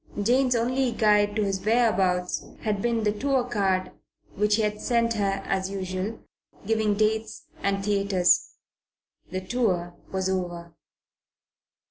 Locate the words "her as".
5.13-5.69